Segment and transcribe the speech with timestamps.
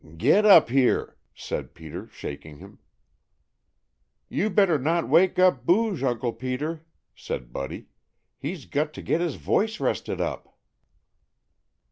[0.17, 2.79] "Get up, here!" said Peter, shaking him.
[4.29, 6.83] "You better not wake up Booge, Uncle Peter,"
[7.15, 7.85] said Buddy,
[8.39, 10.57] "he's got to get his voice rested up."